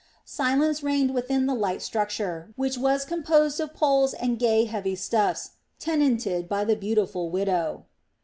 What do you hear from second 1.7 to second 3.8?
structure, which was composed of